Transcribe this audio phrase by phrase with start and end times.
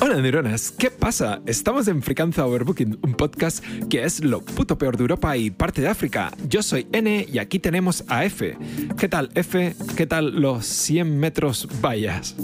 [0.00, 1.40] Hola neuronas, ¿qué pasa?
[1.46, 5.80] Estamos en Fricanza Overbooking, un podcast que es lo puto peor de Europa y parte
[5.80, 6.32] de África.
[6.48, 8.56] Yo soy N y aquí tenemos a F.
[8.98, 9.74] ¿Qué tal F?
[9.96, 12.36] ¿Qué tal los 100 metros vallas?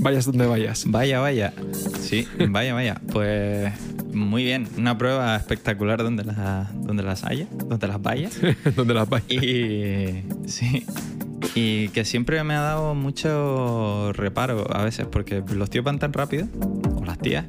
[0.00, 0.84] Vayas donde vayas.
[0.86, 1.52] Vaya, vaya.
[2.00, 3.00] Sí, vaya, vaya.
[3.12, 3.72] Pues
[4.12, 4.68] muy bien.
[4.76, 8.30] Una prueba espectacular donde, la, donde las haya, donde las vaya.
[8.76, 9.30] donde las vayas.
[9.30, 10.86] Y sí.
[11.54, 16.12] Y que siempre me ha dado mucho reparo a veces, porque los tíos van tan
[16.12, 16.46] rápido,
[16.94, 17.46] o las tías,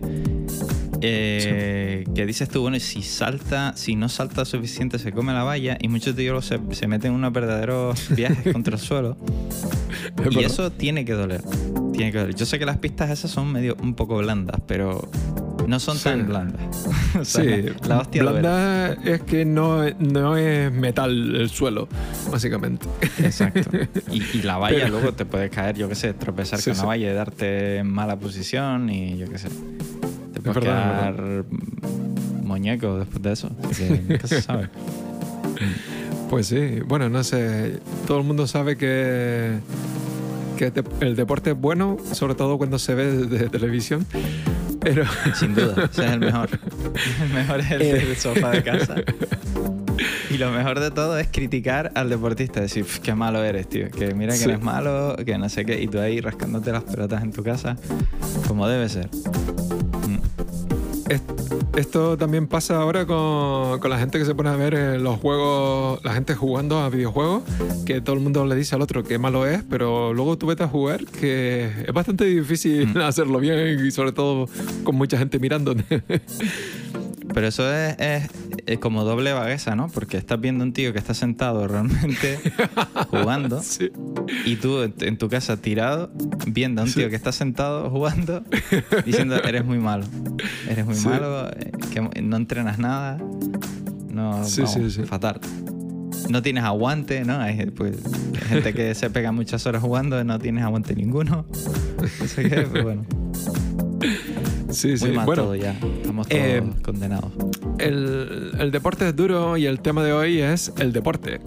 [1.02, 5.78] eh, que dices tú, bueno, si salta, si no salta suficiente, se come la valla,
[5.80, 9.18] y muchos tíos se, se meten en unos verdaderos viajes contra el suelo.
[10.32, 11.42] Y eso tiene que doler.
[11.94, 12.36] Tiene que doler.
[12.36, 15.10] Yo sé que las pistas esas son medio un poco blandas, pero
[15.68, 16.62] no son tan blandas.
[17.24, 21.90] sí, la hostia blanda es que no, no, es metal el suelo,
[22.32, 22.88] básicamente.
[23.20, 23.70] Exacto.
[24.12, 27.14] Y, la valla luego te puedes caer, yo qué sé, tropezar con la valla y
[27.14, 29.50] darte en mala posición y yo qué sé.
[30.34, 31.44] Te puedes quedar
[32.42, 33.52] muñeco después de eso.
[33.78, 34.70] ¿Qué se sabe?
[36.30, 37.80] Pues sí, bueno, no sé.
[38.08, 39.58] Todo el mundo sabe que,
[40.58, 44.06] que el deporte es bueno, sobre todo cuando se ve de televisión.
[44.88, 45.06] Pero...
[45.36, 46.50] Sin duda, ese es el mejor.
[47.22, 48.16] El mejor es el eh.
[48.16, 48.96] sofá de casa.
[50.30, 53.90] Y lo mejor de todo es criticar al deportista, decir, qué malo eres, tío.
[53.90, 55.82] Que mira que eres malo, que no sé qué.
[55.82, 57.78] Y tú ahí rascándote las pelotas en tu casa,
[58.48, 59.10] como debe ser.
[61.78, 65.20] Esto también pasa ahora con, con, la gente que se pone a ver eh, los
[65.20, 67.44] juegos, la gente jugando a videojuegos,
[67.86, 70.64] que todo el mundo le dice al otro que malo es, pero luego tú vete
[70.64, 74.50] a jugar, que es bastante difícil hacerlo bien y sobre todo
[74.84, 75.76] con mucha gente mirando.
[77.38, 77.96] Pero eso es,
[78.66, 79.90] es, como doble vagueza, ¿no?
[79.90, 82.40] Porque estás viendo un tío que está sentado realmente
[83.12, 83.62] jugando
[84.44, 86.10] y tú en tu casa tirado
[86.48, 88.44] viendo a un tío que está sentado jugando
[89.06, 90.06] diciendo eres muy malo,
[90.68, 91.52] eres muy malo,
[91.94, 93.20] que no entrenas nada,
[94.10, 95.40] no, vamos, fatal.
[96.32, 97.40] No tienes aguante, ¿no?
[97.40, 97.98] Hay, pues,
[98.48, 101.46] gente que se pega muchas horas jugando y no tienes aguante ninguno.
[102.20, 103.06] Así que, pues bueno.
[104.70, 105.12] Sí, sí.
[105.26, 105.72] bueno, ya.
[105.72, 107.32] Estamos todos eh, condenados.
[107.80, 111.40] El, deporte es duro y el tema de hoy es el deporte.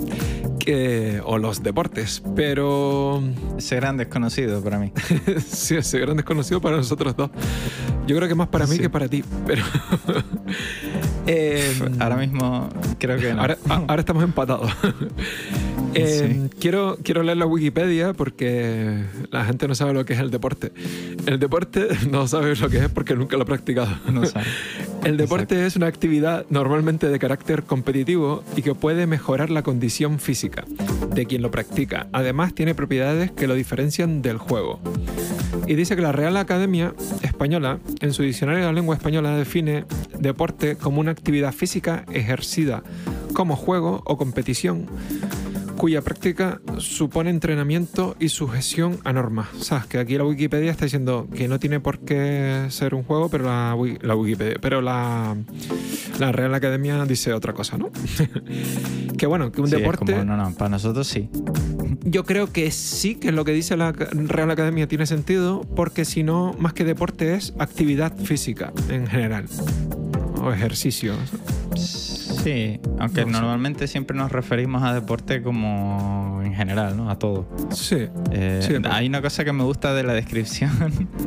[0.59, 3.23] Que, o los deportes, pero...
[3.57, 4.93] Ese gran desconocido para mí.
[5.47, 7.31] sí, ese gran desconocido para nosotros dos.
[8.07, 9.65] Yo creo que más para mí que para ti, pero...
[11.27, 13.41] Em, ahora mismo creo que no.
[13.41, 14.71] Ahora, ahora estamos empatados.
[15.95, 20.31] Eh, quiero, quiero leer la Wikipedia porque la gente no sabe lo que es el
[20.31, 20.73] deporte.
[21.27, 23.91] El deporte no sabe lo que es porque nunca lo ha practicado.
[24.11, 24.47] No sabe.
[25.05, 30.19] El deporte es una actividad normalmente de carácter competitivo y que puede mejorar la condición
[30.19, 30.67] física
[31.15, 32.09] de quien lo practica.
[32.13, 34.79] Además, tiene propiedades que lo diferencian del juego.
[35.67, 39.87] Y dice que la Real Academia Española, en su diccionario de la lengua española, define
[40.19, 42.83] deporte como una actividad física ejercida
[43.33, 44.87] como juego o competición
[45.81, 49.49] cuya práctica supone entrenamiento y sujeción a normas.
[49.61, 53.31] Sabes que aquí la Wikipedia está diciendo que no tiene por qué ser un juego,
[53.31, 55.39] pero la, la Wikipedia, pero la,
[56.19, 57.91] la, Real Academia dice otra cosa, ¿no?
[59.17, 60.23] que bueno, que un deporte.
[60.23, 61.31] no, no, para nosotros sí.
[62.05, 66.23] Yo creo que sí, que lo que dice la Real Academia tiene sentido, porque si
[66.23, 69.47] no, más que deporte es actividad física en general
[70.43, 71.15] o ejercicio.
[71.75, 72.10] Sí,
[72.99, 77.11] aunque normalmente siempre nos referimos a deporte como en general, ¿no?
[77.11, 77.47] A todo.
[77.71, 78.09] Sí.
[78.33, 80.71] Eh, hay una cosa que me gusta de la descripción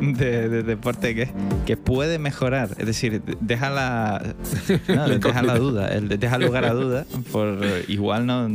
[0.00, 1.28] de, deporte que,
[1.66, 2.70] que puede mejorar.
[2.78, 4.34] Es decir, deja la,
[5.20, 7.06] deja la duda, deja lugar a duda.
[7.32, 8.48] Por igual no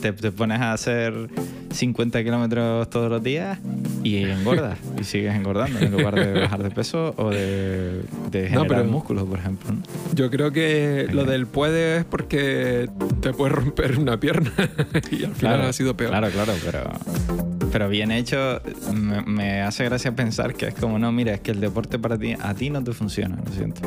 [0.00, 1.28] te, te pones a hacer
[1.70, 3.58] 50 kilómetros todos los días
[4.02, 8.84] y engordas y sigues engordando en lugar de bajar de peso o de, de generar
[8.84, 9.74] músculos, por ejemplo.
[10.14, 12.88] Yo creo que lo del puede es porque
[13.20, 14.52] te puedes romper una pierna
[15.10, 16.10] y al final ha sido peor.
[16.10, 18.60] Claro, claro, pero, pero bien hecho
[18.92, 22.34] me, hace gracia pensar que es como, no, mira, es que el deporte para ti,
[22.40, 23.82] a ti no te funciona, lo siento.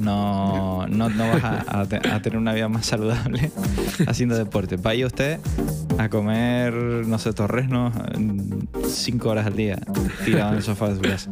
[0.00, 3.50] No, no, vas a, a, tener una vida más saludable
[4.06, 4.76] haciendo deporte.
[4.76, 5.38] Vaya usted
[5.98, 7.92] a comer, no sé, torresnos
[8.88, 9.78] cinco horas al día
[10.24, 11.30] tirado en el sofá de su casa.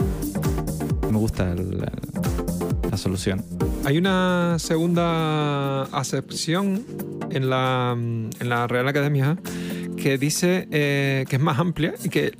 [1.10, 3.44] Me gusta la, solución.
[3.84, 6.84] Hay una segunda acepción
[7.31, 9.38] en la, en la Real Academia
[10.02, 12.32] que dice eh, que es más amplia y que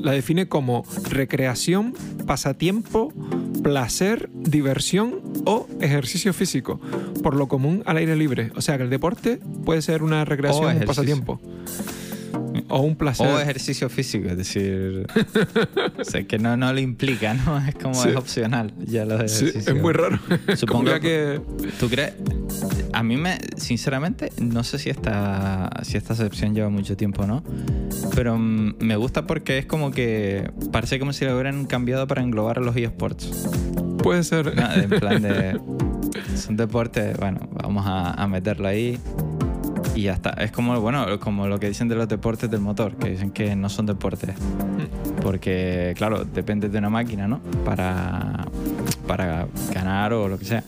[0.00, 1.92] la define como recreación,
[2.24, 3.12] pasatiempo,
[3.64, 6.80] placer, diversión o ejercicio físico,
[7.20, 8.52] por lo común al aire libre.
[8.54, 11.40] O sea que el deporte puede ser una recreación, un pasatiempo.
[12.68, 13.26] o un placer.
[13.26, 15.08] O ejercicio físico, es decir,
[16.02, 17.58] sé que no, no lo implica, ¿no?
[17.66, 19.60] Es como es opcional ya lo de ejercicio.
[19.60, 20.20] Sí, es muy raro.
[20.54, 21.40] Supongo que...
[21.80, 22.12] ¿Tú crees?
[22.92, 27.42] A mí me, sinceramente, no sé si esta, si esta excepción lleva mucho tiempo, ¿no?
[28.14, 32.58] Pero me gusta porque es como que parece como si lo hubieran cambiado para englobar
[32.58, 33.48] a los eSports.
[34.02, 34.52] Puede ser.
[34.56, 35.60] en plan de...
[36.34, 38.98] Es un deporte, bueno, vamos a, a meterlo ahí
[39.94, 40.30] y ya está.
[40.30, 43.54] Es como, bueno, como lo que dicen de los deportes del motor, que dicen que
[43.56, 44.30] no son deportes.
[44.30, 45.20] Mm.
[45.22, 47.40] Porque, claro, depende de una máquina, ¿no?
[47.64, 48.46] Para,
[49.06, 50.64] para ganar o lo que sea.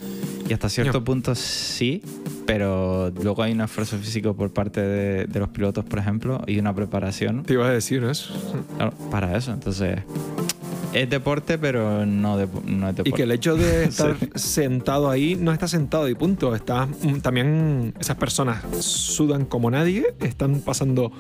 [0.53, 2.03] Y hasta cierto punto sí,
[2.45, 6.59] pero luego hay un esfuerzo físico por parte de, de, los pilotos, por ejemplo, y
[6.59, 7.43] una preparación.
[7.45, 8.35] Te iba a decir eso.
[8.77, 9.51] Claro, para eso.
[9.51, 10.01] Entonces,
[10.93, 13.09] es deporte, pero no, no es deporte.
[13.09, 16.55] Y que el hecho de estar sentado ahí no está sentado y punto.
[16.55, 21.13] Está, mm, también esas personas sudan como nadie, están pasando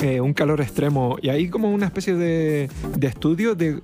[0.00, 3.80] eh, un calor extremo y hay como una especie de, de estudio de,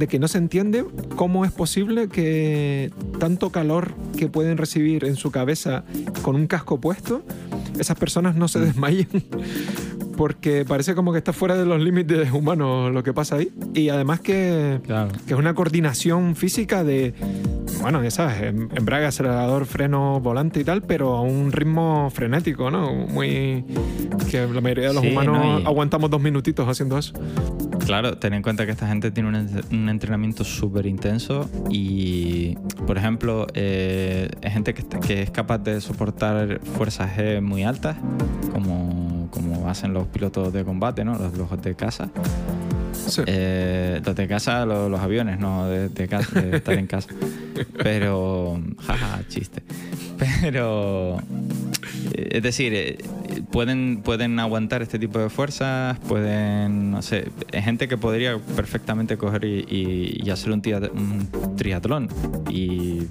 [0.00, 5.14] de que no se entiende cómo es posible que tanto calor que pueden recibir en
[5.14, 5.84] su cabeza
[6.22, 7.22] con un casco puesto,
[7.78, 8.62] esas personas no se mm.
[8.62, 9.08] desmayen
[10.16, 13.50] porque parece como que está fuera de los límites humanos lo que pasa ahí.
[13.74, 14.80] Y además que,
[15.26, 17.14] que es una coordinación física de,
[17.80, 22.92] bueno, ya sabes, embrague, acelerador, freno, volante y tal, pero a un ritmo frenético, ¿no?
[22.92, 23.64] Muy...
[24.30, 27.14] que la mayoría de los humanos aguantamos dos minutitos haciendo eso.
[27.90, 32.54] Claro, ten en cuenta que esta gente tiene un, entrenamiento súper intenso y,
[32.86, 37.96] por ejemplo, eh, hay gente que, que es capaz de soportar fuerzas G muy altas,
[38.52, 41.18] como como hacen los pilotos de combate, ¿no?
[41.18, 42.10] Los, los de casa.
[43.26, 47.08] Eh, los de casa, los, aviones, no de, casa, de estar en casa.
[47.82, 49.62] Pero, jaja, chiste.
[50.40, 51.18] Pero,
[52.12, 52.98] eh, es decir, eh,
[53.50, 59.16] pueden, pueden aguantar este tipo de fuerzas, pueden, no sé, hay gente que podría perfectamente
[59.16, 60.62] coger y, hacer un,
[61.56, 62.08] triatlón
[62.48, 63.08] y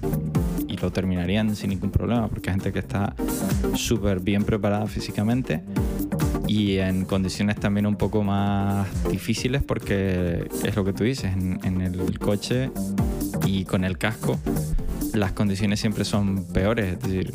[0.70, 3.16] y lo terminarían sin ningún problema, porque hay gente que está
[3.76, 5.64] súper bien preparada físicamente
[6.48, 11.82] y en condiciones también un poco más difíciles porque es lo que tú dices, en,
[11.82, 12.72] el coche
[13.46, 14.40] y con el casco
[15.20, 16.94] las condiciones siempre son peores.
[16.94, 17.34] Es decir,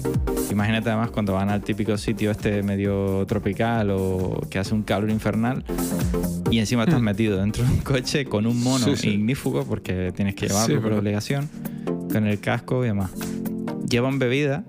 [0.51, 5.11] imagínate además cuando van al típico sitio este medio tropical o que hace un calor
[5.11, 5.65] infernal
[6.51, 7.05] y encima estás hmm.
[7.05, 11.49] metido dentro de un coche con un mono ignífugo porque tienes que llevarlo por obligación,
[12.13, 13.11] con el casco y demás.
[13.89, 14.65] Llevan bebida,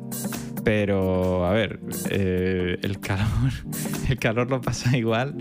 [0.64, 1.80] pero a ver,
[2.10, 3.52] eh, el calor,
[4.10, 5.36] el calor lo pasa igual.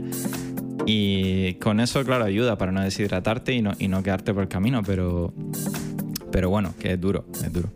[0.87, 4.49] Y con eso, claro, ayuda para no deshidratarte y no, y no quedarte por el
[4.49, 5.33] camino, pero,
[6.35, 7.69] pero bueno, que es duro, es duro.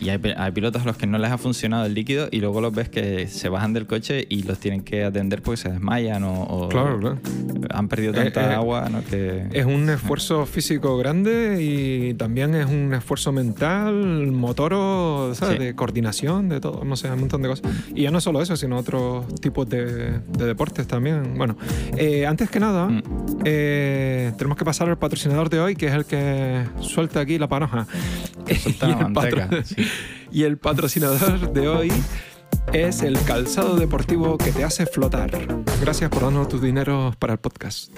[0.00, 0.18] Y hay,
[0.52, 3.28] pilotos a los que no les ha funcionado el líquido y luego los ves que
[3.28, 6.68] se bajan del coche y los tienen que atender porque se desmayan o,
[7.70, 8.90] han perdido tanta eh, eh, agua.
[9.08, 15.58] Que, es un esfuerzo físico grande y también es un esfuerzo mental, motor, ¿sabes?
[15.58, 17.72] de coordinación, de todo, no sé, un montón de cosas.
[17.94, 21.36] Y ya no solo eso, sino otros tipos de, deportes también.
[21.36, 21.56] Bueno,
[21.96, 23.02] eh, antes que nada, mm.
[23.44, 27.86] tenemos que pasar al patrocinador de hoy, que es el que suelta aquí la panoja.
[29.71, 29.71] y,
[30.32, 31.92] y el patrocinador de hoy
[32.72, 35.30] es el calzado deportivo que te hace flotar.
[35.80, 37.92] Gracias por darnos tus dineros para el podcast.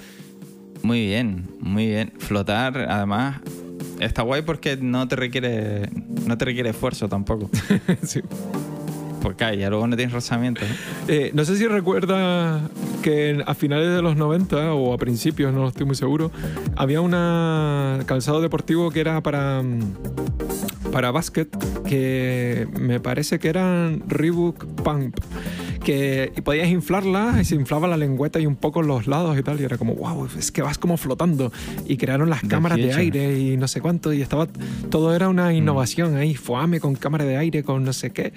[0.81, 2.13] Muy bien, muy bien.
[2.19, 3.41] Flotar, además,
[3.99, 5.89] está guay porque no te requiere,
[6.25, 7.49] no te requiere esfuerzo tampoco.
[8.03, 8.21] sí.
[9.21, 10.61] Porque ya luego no tienes rozamiento.
[11.07, 11.45] Eh, ¿no?
[11.45, 12.69] sé si recuerda
[13.01, 16.31] que a finales de los 90 o a principios, no estoy muy seguro,
[16.75, 17.11] había un
[18.05, 19.63] calzado deportivo que era para
[20.95, 21.49] para básquet
[21.83, 25.19] que me parece que eran Reebok Pump
[25.83, 29.59] que podías inflarla y se inflaba la lengüeta y un poco los lados y tal
[29.59, 31.51] y era como wow es que vas como flotando
[31.85, 34.47] y crearon las cámaras de aire y no sé cuánto y estaba
[34.89, 35.55] todo era una mm.
[35.55, 38.31] innovación ahí foame con cámara de aire con no sé qué.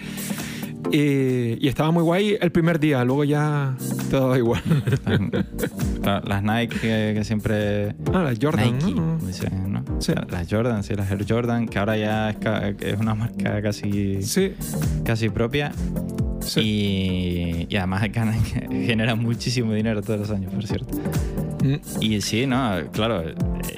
[0.90, 3.76] Y, estaba muy guay el primer día, luego ya
[4.10, 4.62] todo igual.
[6.24, 7.94] Las, Nike que, siempre.
[8.12, 8.78] Ah, las Jordan.
[8.94, 9.18] ¿no?
[10.30, 14.54] Las Jordan, sí, las Air Jordan, que ahora ya es, una marca casi, sí.
[15.04, 15.72] casi propia.
[16.56, 18.02] Y, y, además
[18.70, 20.96] genera muchísimo dinero todos los años, por cierto.
[21.62, 21.74] Mm.
[22.00, 23.22] Y sí, no, claro,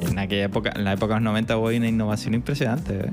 [0.01, 2.95] en aquella época, en la época de los 90 hubo una innovación impresionante.
[2.95, 3.11] ¿eh?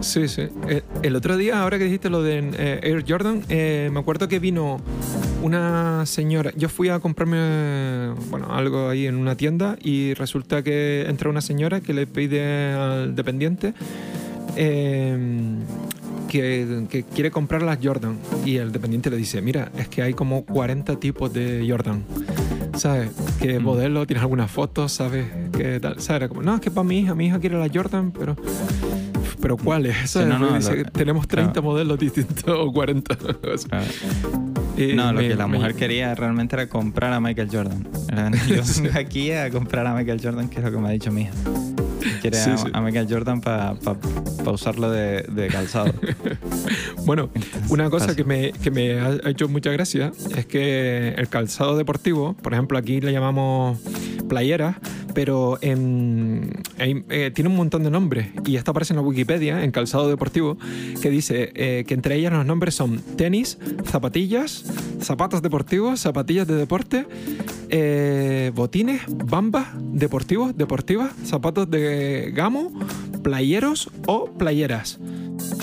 [0.00, 0.48] Sí, sí.
[0.68, 4.38] Eh, el, otro día, ahora que dijiste lo de eh, Air Jordan, me acuerdo que
[4.38, 4.80] vino
[5.44, 6.52] una señora.
[6.56, 11.40] Yo fui a comprarme bueno, algo ahí en una tienda y resulta que entra una
[11.42, 13.74] señora que le pide al dependiente
[16.28, 20.14] que, que, quiere comprar las Jordan y el dependiente le dice, mira, es que hay
[20.14, 22.02] como 40 tipos de Jordan
[22.76, 23.10] ¿sabes?
[23.40, 23.62] ¿Qué Mm.
[23.62, 24.06] modelo?
[24.06, 24.88] ¿Tienes alguna foto?
[24.88, 25.26] ¿Sabes?
[25.56, 26.00] ¿Qué tal?
[26.00, 26.22] ¿Sabes?
[26.22, 28.34] Era como, no, es que para mi hija, mi hija quiere la Jordan, pero...
[29.40, 30.10] ¿Pero cuáles?
[30.10, 30.28] ¿Sabes?
[30.28, 31.68] no, no, Porque dice lo- que tenemos 30 claro.
[31.68, 33.14] modelos distintos o 40.
[33.54, 34.53] o sea, Claro.
[34.76, 37.86] Y No, lo me- que la me- mujer quería realmente era comprar a Michael Jordan.
[38.48, 41.10] Yo vengo aquí a comprar a Michael Jordan, que es lo que me ha dicho
[41.10, 41.32] mi hija.
[42.20, 42.66] Quiere Sí, a, sí.
[42.72, 43.74] a Michael Jordan para
[44.46, 45.92] usarlo de, de calzado.
[47.06, 47.28] Bueno,
[47.68, 51.76] una cosa que me, que me ha ha hecho mucha gracia es que el calzado
[51.76, 53.78] deportivo, por ejemplo, aquí le llamamos
[54.26, 54.78] playera,
[55.14, 59.70] pero hay- eh, tiene un montón de nombres y esto aparece en la Wikipedia, en
[59.70, 60.58] calzado deportivo,
[61.00, 64.64] que dice eh, que entre ellas los nombres son tenis, zapatillas,
[65.00, 67.06] zapatos deportivos, zapatillas de deporte,
[67.70, 72.72] eh, botines, bambas, deportivos, deportivas, zapatos de gamo,
[73.22, 74.98] playeros o playeras.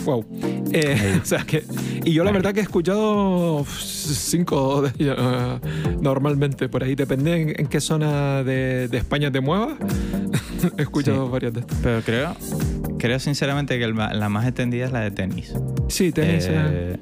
[0.06, 0.26] Wow.
[0.72, 1.64] Eh, o sea que.
[2.04, 5.60] Y yo la verdad que he escuchado cinco de ellas eh,
[6.02, 6.96] normalmente por ahí.
[6.96, 9.76] Depende en, en qué zona de, de España te muevas.
[10.78, 11.32] he escuchado Sí.
[11.32, 11.78] varias de estas.
[11.82, 12.36] Pero creo,
[12.98, 15.54] creo sinceramente que el la más extendida es la de tenis.
[15.88, 16.46] Sí, tenis.
[16.50, 16.98] eh, Eh,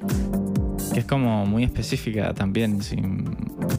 [0.93, 3.25] que es como muy específica también, sin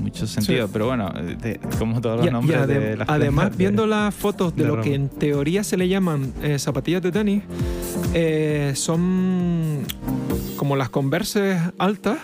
[0.01, 0.69] mucho sentido.
[0.73, 1.11] Pero bueno,
[1.43, 4.63] de- como todos los y- y nombres adem- de las además, viendo las fotos de,
[4.63, 7.43] de lo que en teoría se le llaman eh, zapatillas de tenis,
[8.15, 9.85] eh, son
[10.57, 12.19] como las converses altas.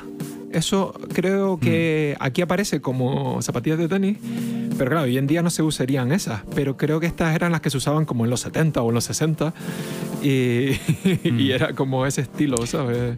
[0.53, 2.23] Eso creo que Mm.
[2.23, 4.17] aquí aparece como zapatillas de tenis,
[4.79, 7.61] pero claro, hoy en día no se usarían esas, pero creo que estas eran las
[7.61, 9.53] que se usaban como en los 70 o en los 60
[10.23, 10.29] y,
[11.25, 11.51] y Mm.
[11.51, 13.17] era como ese estilo, ¿sabes?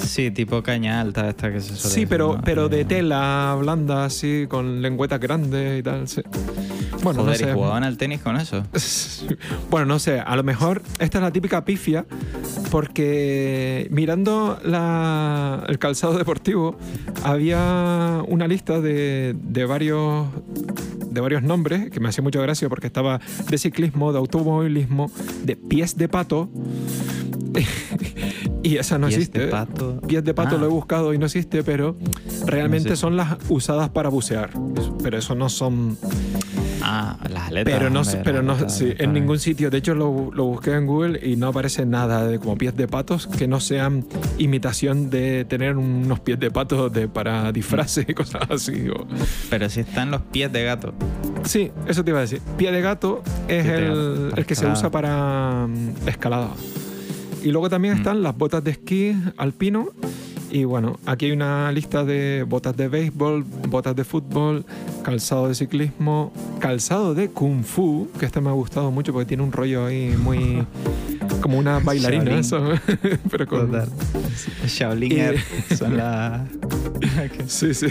[0.00, 2.42] Sí, tipo caña alta esta que se suele Sí, decir, pero, ¿no?
[2.42, 6.06] pero de Eh, tela blanda, así, con lengüetas grandes y tal.
[6.08, 6.22] sí.
[7.02, 7.54] Bueno, Joder, no ¿y sé.
[7.54, 8.64] jugaban al tenis con eso?
[9.70, 12.04] Bueno, no sé, a lo mejor esta es la típica pifia,
[12.74, 16.76] porque mirando la- el calzado deportivo
[17.22, 20.26] había una lista de, de varios
[21.08, 25.08] de varios nombres que me hacía mucha gracia porque estaba de ciclismo, de automovilismo,
[25.44, 26.48] de pies de pato.
[28.64, 29.38] y esa no Pies existe.
[29.38, 29.48] de ¿eh?
[29.50, 30.00] pato.
[30.08, 30.58] Pies de pato Ah.
[30.58, 31.96] lo he buscado y no existe, pero
[32.44, 34.50] realmente son las usadas para bucear.
[35.00, 35.96] Pero eso no son
[36.86, 37.72] Ah, las aletas.
[37.72, 39.70] pero no, pero no sí, en ningún sitio.
[39.70, 42.86] De hecho, lo, lo busqué en Google y no aparece nada de como pies de
[42.86, 44.04] patos que no sean
[44.38, 48.88] imitación de tener unos pies de pato de, para disfraces y cosas así.
[48.90, 49.06] o-
[49.48, 50.92] Pero si están los pies de gato.
[51.44, 52.40] Sí, eso te iba a decir.
[52.58, 56.50] Pie de gato es de el, gato, el que se usa para mm, escalada.
[57.42, 57.98] Y luego también Mm.
[57.98, 59.88] están las botas de esquí alpino.
[60.54, 64.64] Y bueno, aquí hay una lista de botas de béisbol, botas de fútbol,
[65.02, 69.42] calzado de ciclismo, calzado de kung fu, que este me ha gustado mucho porque tiene
[69.42, 70.64] un rollo ahí muy...
[71.44, 72.58] como una bailarina, eso.
[73.30, 73.70] Pero con...
[73.70, 73.88] Total.
[74.66, 75.38] Shaolin Y- Air
[75.76, 76.40] son las...
[77.46, 77.86] Sí, sí,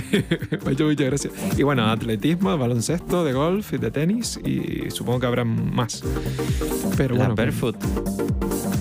[0.63, 1.29] me ha hecho mucha gracia.
[1.55, 6.03] Y bueno, atletismo, baloncesto, de golf y de tenis y supongo que habrá más.
[6.97, 7.35] Pero la bueno.
[7.35, 7.75] barefoot.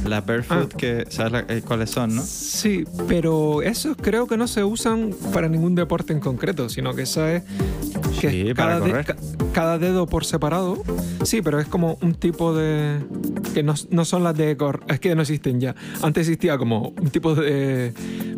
[0.07, 0.77] La barefoot Ah.
[0.79, 1.07] que...
[1.11, 2.23] ¿Sabes la- eh, cuáles son, no?
[2.25, 7.03] Sí, pero esos creo que no se usan para ningún deporte en concreto, sino que
[7.03, 7.43] eso es
[8.23, 9.05] que Sí, es para cada, de- correr.
[9.07, 9.17] ca-
[9.53, 10.83] cada dedo por separado.
[11.25, 12.99] Sí, pero es como un tipo de
[13.53, 15.75] que no, no son las de correr, es que no existen ya.
[16.03, 17.93] Antes existía como un tipo de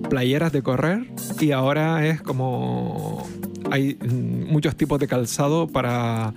[0.09, 1.07] playeras de correr
[1.41, 3.27] y ahora es como
[3.71, 6.33] hay mm, muchos tipos de calzado para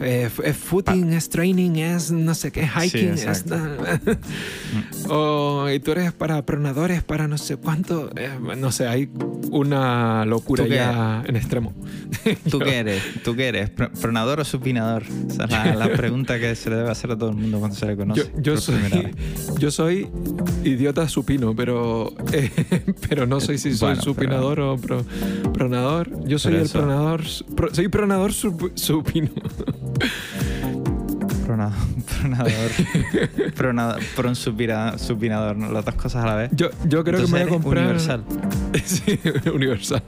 [0.00, 3.56] eh, es footing, es training, es no sé qué, hiking, es, exacto.
[5.08, 9.08] o y tú eres para pronadores, para no sé cuánto, eh, no sé, hay
[9.50, 11.72] una locura ya en extremo.
[12.50, 13.02] ¿Tú qué eres?
[13.24, 13.70] ¿Tú qué eres?
[13.70, 15.04] ¿Pro- ¿Pronador o supinador?
[15.30, 17.76] Esa es la, la pregunta que se le debe hacer a todo el mundo cuando
[17.76, 18.30] se le conoce.
[18.36, 18.76] Yo, yo soy,
[19.58, 20.08] yo soy
[20.64, 22.50] idiota supino, pero, eh,
[23.08, 25.04] pero no sé si soy Bueno, supinador o pro-
[25.52, 26.10] pronador.
[26.26, 27.22] Yo soy Pero el eso- pronador,
[27.54, 29.30] pro- soy pronador sup- supino.
[31.46, 31.95] Pronador.
[32.30, 32.70] Pronador.
[33.54, 35.70] pronador pron supira- supinador, ¿no?
[35.72, 36.50] Las dos cosas a la vez.
[36.54, 37.84] Yo, yo creo que me voy a Entonces comprar.
[37.84, 38.24] Universal.
[38.84, 39.18] Sí,
[39.54, 40.02] universal.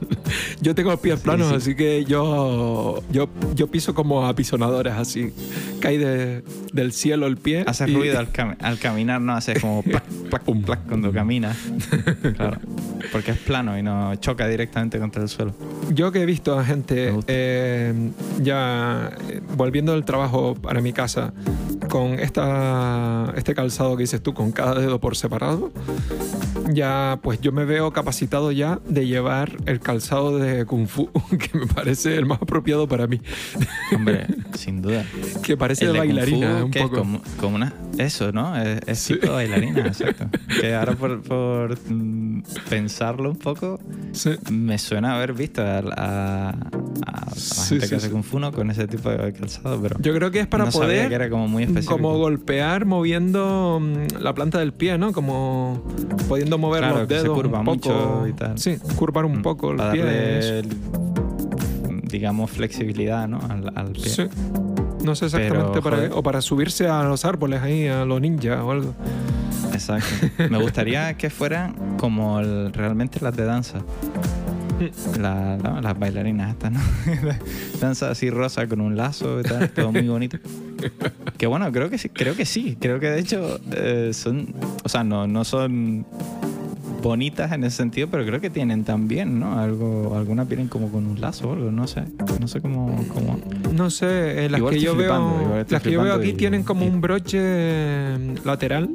[0.61, 1.55] Yo tengo los pies planos, sí.
[1.55, 5.33] así que yo, yo, yo piso como apisonadores, así.
[5.79, 7.63] Cae de- del cielo el pie.
[7.65, 8.29] Haces y- ruido al,
[8.61, 9.33] al caminar, ¿no?
[9.33, 11.57] Haces como plac, plac, plac cuando caminas.
[12.35, 12.57] Claro.
[13.11, 15.53] Porque es plano y no choca directamente contra el suelo.
[15.91, 18.11] Yo que he visto a gente eh,
[18.41, 21.33] ya eh, volviendo del trabajo para mi casa
[21.89, 25.71] con esta, este calzado que dices tú, con cada dedo por separado,
[26.71, 31.09] ya pues yo me veo capacitado ya de llevar el calzado de Kung Fu,
[31.51, 33.21] que me parece el más apropiado para mí,
[33.95, 35.05] Hombre, sin duda.
[35.43, 36.97] que parece El de bailarina Fu, un que es poco.
[36.97, 37.73] como, como una...
[37.97, 38.55] Eso, ¿no?
[38.55, 39.13] Es, es Sí.
[39.15, 40.29] tipo de bailarina, exacto.
[40.61, 41.77] Que ahora por, por,
[42.69, 43.79] pensarlo un poco,
[44.11, 44.31] Sí.
[44.51, 46.55] me suena haber visto a, a- a,
[47.05, 50.39] la gente que hace Kung Fu con ese tipo de calzado, pero yo creo que
[50.41, 51.93] es para no poder que era como muy específico.
[51.93, 55.11] como golpear moviendo mm, la planta del pie, ¿no?
[55.13, 55.83] Como
[56.27, 57.89] pudiendo mover los dedos se curva un poco.
[57.89, 58.57] mucho y tal.
[58.57, 60.61] Sí, curvar un mm, poco el pie.
[62.03, 63.39] digamos flexibilidad, ¿no?
[63.49, 64.09] Al, al pie.
[64.09, 64.23] Sí.
[65.03, 66.13] No sé exactamente para qué.
[66.13, 68.93] O para subirse a los árboles ahí, a los ninjas o algo.
[69.79, 70.27] Exacto.
[70.49, 73.79] Me gustaría que fueran como realmente las de danza.
[75.17, 76.79] las bailarinas estas, ¿no?
[77.81, 80.37] danza así rosa con un lazo y tal, todo muy bonito.
[81.37, 82.77] Que bueno, creo que sí, creo que sí.
[82.79, 86.05] Creo que de hecho eh, son, o sea, no, no son
[87.01, 89.59] bonitas en ese sentido, pero creo que tienen también, ¿no?
[89.59, 92.03] Algo, algunas vienen como con un lazo o algo, no sé.
[92.39, 93.03] No sé cómo.
[93.13, 93.39] cómo...
[93.73, 97.01] No sé, eh, las, que yo, veo, las que yo veo aquí tienen como un
[97.01, 98.89] broche lateral,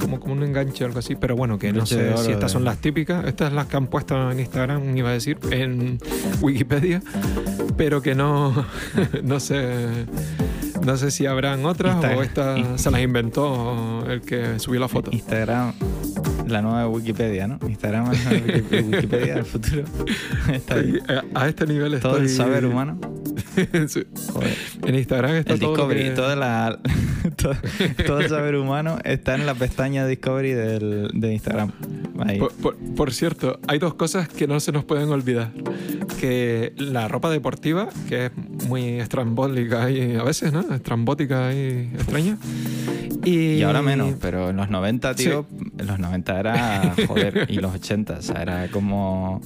[0.00, 2.64] como, como un enganche o algo así, pero bueno, que no sé si estas son
[2.64, 3.26] las típicas.
[3.26, 5.98] Estas son las que han puesto en Instagram, iba a decir, en
[6.40, 7.02] Wikipedia,
[7.76, 8.66] pero que no,
[9.22, 10.06] no sé.
[10.84, 15.10] No sé si habrán otras o estas se las inventó el que subió la foto.
[15.12, 15.72] Instagram
[16.50, 17.58] la nueva Wikipedia, ¿no?
[17.66, 18.30] Instagram es la
[18.82, 19.84] Wikipedia del futuro.
[20.52, 20.76] Está
[21.34, 22.98] A este nivel Todo el saber humano.
[24.86, 26.78] En Instagram está el todo Discovery, toda la,
[27.36, 31.72] todo, el saber humano está en la pestaña Discovery del, de Instagram.
[32.96, 35.52] Por, cierto, hay dos cosas que no se nos pueden olvidar.
[36.18, 38.32] Que la ropa deportiva, que es
[38.68, 40.60] muy estrambólica y a veces, ¿no?
[40.74, 42.36] Estrambótica y extraña.
[43.24, 45.46] Y, ahora menos, pero en los 90, tío,
[45.78, 49.40] en los 90 era joder, y los 80, o sea, era como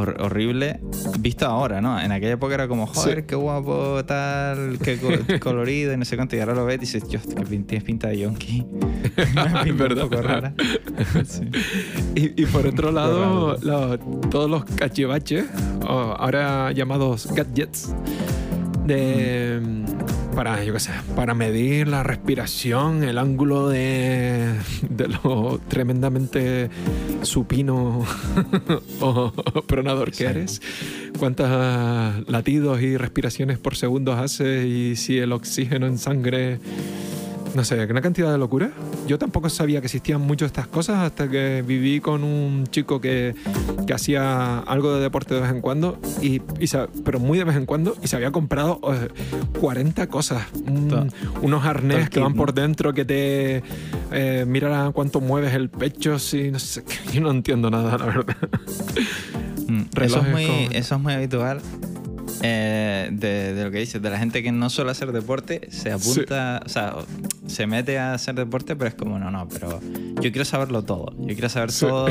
[0.00, 0.80] horrible
[1.18, 2.00] visto ahora, ¿no?
[2.00, 4.98] En aquella época era como, joder, qué guapo, tal, qué
[5.40, 6.36] colorido y no sé cuánto.
[6.36, 8.64] Y ahora lo ves y dices, Dios, que tienes pinta de yonki.
[9.16, 9.34] es
[9.76, 10.04] verdad.
[10.04, 10.54] Un poco rara.
[12.14, 13.56] y, y, por otro lado,
[14.30, 15.46] todos los cachivaches,
[15.86, 17.94] ahora llamados gadgets,
[18.86, 19.60] de
[20.34, 24.54] para, yo qué sé, para medir la respiración, el ángulo de,
[24.88, 26.70] de lo tremendamente
[27.22, 28.04] supino
[29.00, 29.32] o
[29.66, 30.62] pronador que eres,
[31.18, 31.48] cuántos
[32.28, 36.58] latidos y respiraciones por segundo hace y si el oxígeno en sangre
[37.54, 38.70] no sé, una cantidad de locura.
[39.06, 43.34] Yo tampoco sabía que existían muchas estas cosas hasta que viví con un chico que,
[43.86, 46.40] que hacía algo de deporte de vez en cuando, y,
[47.04, 48.80] pero muy de vez en cuando, y se había comprado
[49.60, 50.46] 40 eh, cosas.
[51.42, 53.62] unos arnés que van por dentro que te
[54.12, 58.36] eh, mira cuánto mueves el pecho, si, no sé, yo no entiendo nada, la verdad.
[59.66, 61.60] Mm, eso, es muy, eso es muy habitual
[62.42, 66.62] eh, de, lo que dices, de la gente que no suele hacer deporte, se apunta,
[66.64, 66.94] o sea,
[67.46, 69.80] se mete a hacer deporte, pero es como, no, no, pero
[70.20, 71.12] yo quiero saberlo todo.
[71.18, 72.08] Yo quiero saber todo,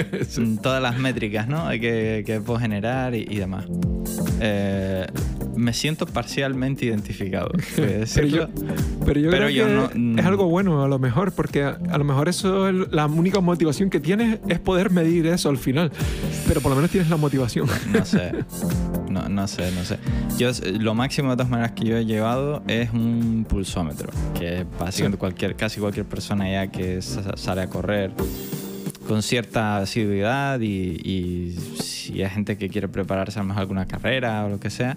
[0.62, 1.68] todas las métricas, ¿no?
[1.70, 3.66] Que, que puedo generar y, demás.
[4.40, 5.06] Eh,
[5.64, 7.50] me siento parcialmente identificado.
[7.76, 8.48] pero yo,
[9.04, 12.68] pero creo que no, es algo bueno a lo mejor, porque a, lo mejor eso
[12.68, 15.90] es la única motivación que tienes es poder medir eso al final.
[16.46, 17.68] Pero por lo menos tienes la motivación.
[17.92, 18.32] No sé.
[19.14, 19.96] No, no sé, no sé.
[20.38, 20.50] Yo,
[20.80, 25.54] lo máximo de todas maneras que yo he llevado es un pulsómetro, que básicamente cualquier,
[25.54, 28.10] casi cualquier persona ya que sale a correr
[29.06, 34.44] con cierta asiduidad y, si hay gente que quiere prepararse a lo mejor alguna carrera
[34.44, 34.96] o lo que sea,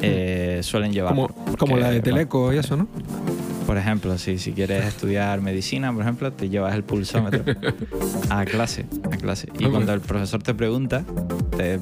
[0.00, 1.14] eh, suelen llevar.
[1.14, 2.88] Como, como la de Teleco y eso, ¿no?
[3.66, 7.44] Por ejemplo, si, si quieres estudiar medicina, por ejemplo, te llevas el pulsómetro
[8.30, 9.48] a clase, a clase.
[9.58, 11.04] Y cuando el profesor te pregunta,
[11.56, 11.78] te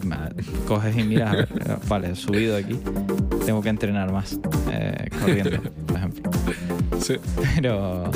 [0.67, 1.49] coges y miras,
[1.89, 2.79] vale, he subido aquí,
[3.47, 4.39] tengo que entrenar más
[4.71, 6.31] eh, corriendo, por ejemplo.
[7.01, 7.15] Sí.
[7.55, 8.11] Pero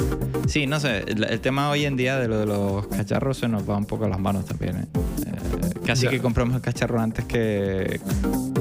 [0.48, 3.68] sí, no sé, el, tema hoy en día de lo de los cacharros se nos
[3.68, 4.76] va un poco a las manos también.
[4.76, 4.86] ¿eh?
[5.26, 8.00] Eh casi que compramos el cacharro antes que,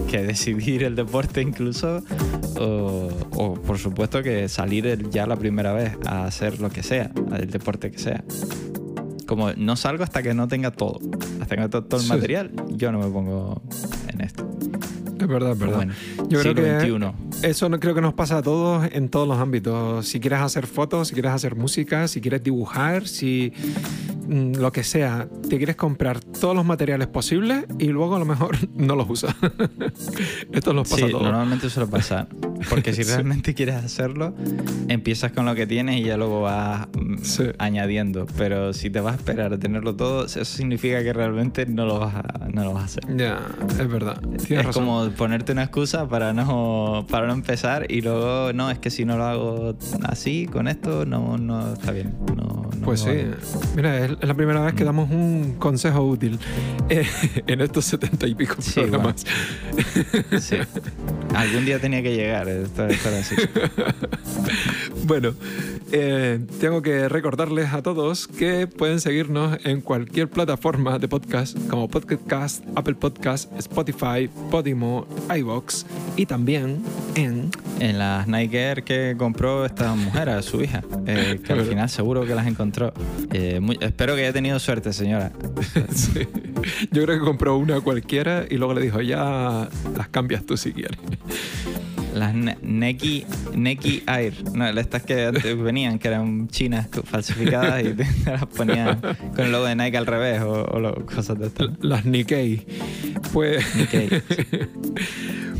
[0.10, 2.04] que decidir el deporte incluso,
[2.60, 7.50] o, por supuesto que salir ya la primera vez a hacer lo que sea, el
[7.50, 8.24] deporte que sea.
[9.28, 11.00] Como no salgo hasta que no tenga todo,
[11.42, 13.62] hasta que no tenga todo el material, yo no me pongo
[14.10, 14.48] en esto.
[15.20, 15.88] Es verdad, es verdad.
[16.30, 20.08] Yo creo que eso no, creo que nos pasa a todos en todos los ámbitos.
[20.08, 23.54] Si quieres hacer fotos, si quieres hacer música, si quieres dibujar, si
[24.32, 28.58] lo que sea, te quieres comprar todos los materiales posibles y luego a lo mejor
[28.76, 29.36] no los usas.
[30.52, 31.24] Esto nos pasa a todos.
[31.24, 32.28] Normalmente suele pasar.
[32.70, 34.34] Porque si realmente quieres hacerlo,
[34.88, 37.16] empiezas con lo que tienes y ya luego vas mm,
[37.58, 38.28] añadiendo.
[38.38, 42.00] Pero si te vas a esperar a tenerlo todo, eso significa que realmente no lo
[42.00, 43.18] vas a, no lo vas a hacer.
[43.18, 44.22] Ya, es verdad.
[44.50, 48.90] es como ponerte una excusa para no, para no empezar y luego, no, es que
[48.90, 52.16] si no lo hago así, con esto, no, no está bien.
[52.36, 53.26] No, pues sí.
[53.76, 54.88] Mira, es la primera vez que mm.
[54.88, 56.40] damos un consejo útil
[56.90, 57.06] eh,
[57.48, 59.26] en estos setenta y pico programas.
[60.40, 60.58] Sí.
[61.36, 62.48] Algún día tenía que llegar.
[63.20, 63.36] Así.
[65.06, 65.34] bueno,
[65.92, 71.90] eh, tengo que recordarles a todos que pueden seguirnos en cualquier plataforma de podcast como
[71.90, 75.86] Podcast, Apple Podcast, Spotify, Podimo, iBox
[76.16, 76.82] y también
[77.16, 77.50] en...
[77.80, 81.90] En las Nike Air que compró esta mujer a su hija, eh, que al final
[81.90, 82.94] seguro que las encontró.
[83.32, 85.32] Eh, espero que haya tenido suerte, señora.
[86.92, 90.74] Yo creo que compró una cualquiera y luego le dijo, ya las cambias tú si
[90.74, 90.98] quieres.
[92.14, 94.34] Las Neki, Neki Air.
[94.54, 99.00] No, estas que antes venían, que eran chinas falsificadas y te las ponían
[99.36, 100.66] con el logo de Nike al revés o,
[101.06, 101.70] cosas de estas.
[101.82, 102.66] Las Nikkei.
[103.34, 103.66] Pues.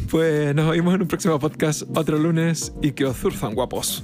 [0.10, 4.04] pues nos oímos en un próximo podcast otro lunes y que os zurzan guapos.